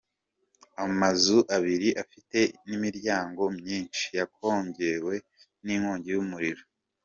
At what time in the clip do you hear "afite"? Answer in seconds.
2.03-2.39